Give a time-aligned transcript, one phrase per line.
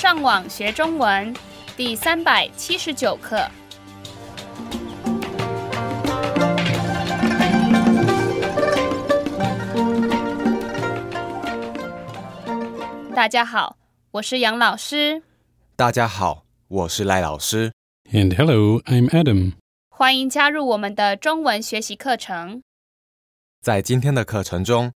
[0.00, 1.36] 上网学中文
[1.76, 3.36] 第三百七十九课。
[13.14, 13.76] 大家好，
[14.12, 15.22] 我是杨老师，
[15.76, 17.74] 大家好，我是赖老师。
[18.10, 19.52] And hello, I'm Adam.
[19.90, 22.62] 欢迎加入我们的中文学习课程。
[23.60, 24.92] 在今天的课程中，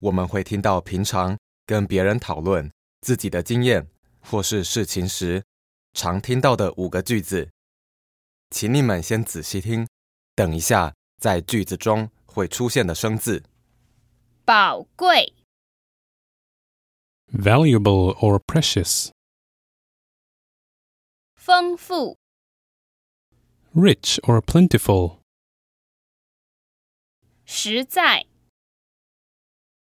[0.00, 2.68] 我们会听到平常跟别人讨论
[3.00, 3.86] 自己的经验
[4.27, 5.43] 或是事情时
[5.93, 7.51] 常听到的五个句子，
[8.49, 9.87] 请你们先仔细听，
[10.35, 13.43] 等一下在句子中会出现的生字。
[14.45, 15.33] 宝贵、
[17.31, 19.11] Valuable or precious.
[21.35, 22.17] 丰富、
[23.73, 25.19] Rich or plentiful.
[27.45, 28.25] 实在、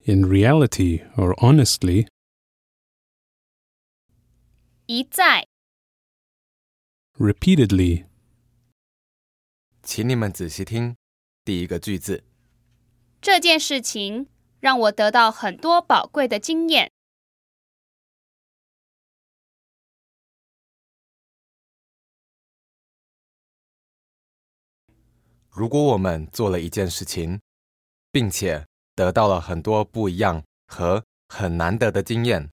[0.07, 2.09] In reality or honestly.
[4.92, 5.48] 一再、
[7.14, 8.08] Repeatedly.
[9.84, 10.98] 请你们仔细听
[11.46, 12.24] 第一个句子。
[13.22, 14.30] 这件事情
[14.60, 16.92] 让我得到很多宝贵的经验。
[25.52, 27.40] 如果我们做了一件事情，
[28.12, 32.50] 并且得到了很多不一样和很难得的经验，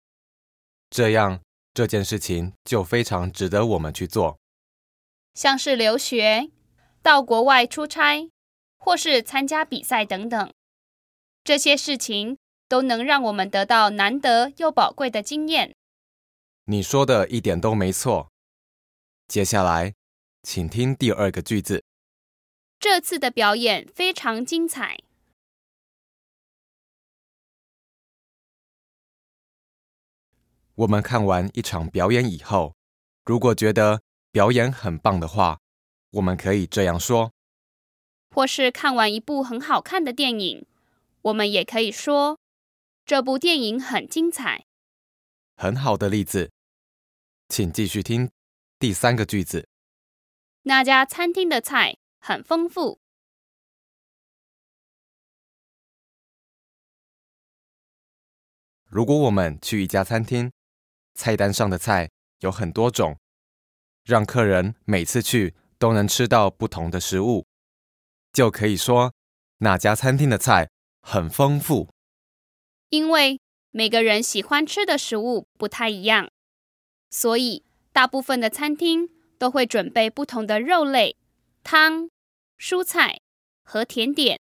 [0.91, 1.41] 这样
[1.77, 4.39] 这件事情就非常值得我们去做。
[5.35, 6.49] 像是留学、
[7.03, 8.31] 到国外出差，
[8.79, 10.51] 或是参加比赛等等，
[11.45, 15.75] 这些事情都能让我们得到难得又宝贵的经验。
[16.65, 18.31] 你说的一点都没错。
[19.29, 19.93] 接下来，
[20.45, 21.85] 请听第二个句子。
[22.81, 24.97] 这次的表演非常精彩。
[30.77, 32.77] 我们看完一场表演以后，
[33.25, 35.59] 如果觉得表演很棒的话，
[36.11, 37.33] 我们可以这样说。
[38.31, 40.67] 或是看完一部很好看的电影，
[41.23, 42.39] 我们也可以说
[43.07, 44.67] 这部电影很精彩。
[45.57, 46.53] 很好的例子，
[47.49, 48.31] 请继续听
[48.79, 49.67] 第三个句子。
[50.65, 53.01] 那家餐厅的菜很丰富。
[58.85, 60.53] 如果我们去一家餐厅，
[61.17, 62.11] 菜单上的菜
[62.41, 63.17] 有很多种，
[64.05, 67.47] 让客人每次去都能吃到不同的食物，
[68.33, 69.13] 就可以说
[69.59, 70.69] 那家餐厅的菜
[71.01, 71.89] 很丰富。
[72.91, 73.41] 因为
[73.71, 76.31] 每个人喜欢吃的食物不太一样，
[77.11, 81.17] 所以大部分的餐厅都会准备不同的肉类、
[81.65, 82.09] 汤、
[82.59, 83.19] 蔬菜
[83.65, 84.39] 和甜点，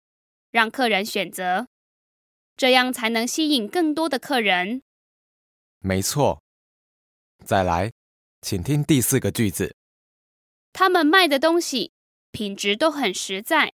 [0.50, 1.66] 让客人选择，
[2.56, 4.82] 这样才能吸引更多的客人。
[5.80, 6.42] 没错。
[7.46, 7.92] 再来，
[8.42, 9.76] 请听第四个句子。
[10.72, 11.92] 他们卖的东西
[12.32, 13.72] 品质都很实在。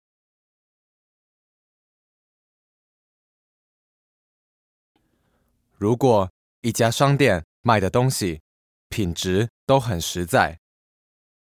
[5.77, 6.29] 如果
[6.61, 8.41] 一家商店卖的东西
[8.89, 10.59] 品质都很实在，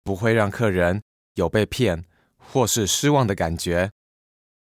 [0.05, 1.03] 不会让客人
[1.35, 2.07] 有被骗
[2.39, 3.91] 或是失望的感觉，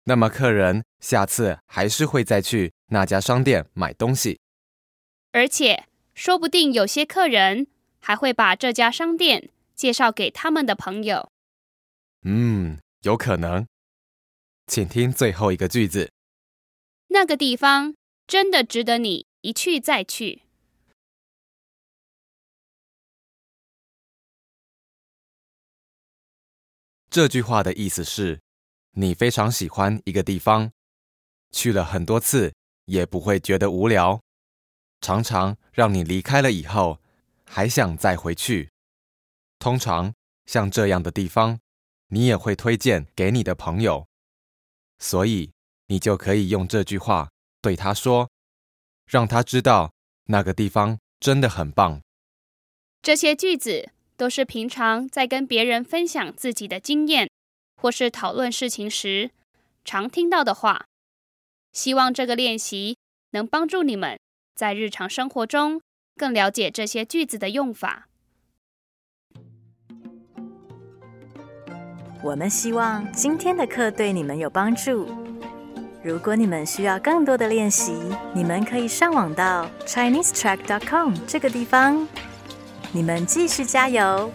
[0.05, 4.39] 那么客人下次还是会再去那家商店买东西。
[5.31, 7.67] 而且，说不定有些客人
[7.99, 11.31] 还会把这家商店介绍给他们的朋友。
[12.23, 13.65] 嗯，有可能。
[14.67, 16.11] 请听最后一个句子。
[17.07, 17.95] 那个地方
[18.25, 20.43] 真的值得你一去再去。
[27.09, 28.39] 这句话的意思是，
[28.91, 30.71] 你非常喜欢一个地方，
[31.51, 32.53] 去了很多次
[32.85, 34.21] 也不会觉得无聊，
[35.01, 36.99] 常常让你离开了以后
[37.45, 38.69] 还想再回去。
[39.59, 40.13] 通常
[40.45, 41.59] 像这样的地方，
[42.07, 44.07] 你也会推荐给你的朋友，
[44.99, 45.51] 所以
[45.87, 47.29] 你就可以用这句话
[47.61, 48.29] 对他说，
[49.05, 49.93] 让他知道
[50.25, 52.01] 那个地方真的很棒。
[53.01, 57.29] 这些句子都是平常在跟别人分享自己的经验，
[57.75, 59.31] 或是讨论事情时
[59.83, 60.85] 常听到的话。
[61.71, 62.97] 希望这个练习
[63.31, 64.19] 能帮助你们
[64.55, 65.81] 在日常生活中
[66.17, 68.07] 更了解这些句子的用法。
[72.23, 75.09] 我们希望今天的课对你们有帮助。
[76.03, 77.93] 如果你们需要更多的练习，
[78.33, 82.07] 你们可以上网到 ChineseTrack.com 这个地方。
[82.91, 84.31] 你们继续加油！